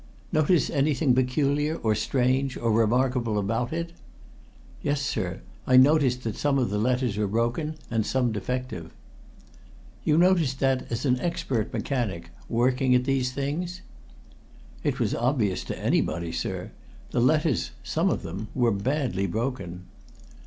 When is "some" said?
6.35-6.57, 8.03-8.31, 17.83-18.09